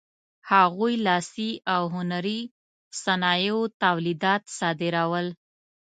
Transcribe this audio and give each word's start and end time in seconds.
هغوی 0.51 0.93
لاسي 1.05 1.51
او 1.75 1.83
هنري 1.95 2.39
صنایعو 3.03 3.59
تولیدات 3.83 4.43
صادرول. 4.57 5.27